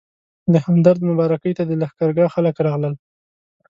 [0.53, 2.93] د همدرد مبارکۍ ته د لښکرګاه خلک راغلل.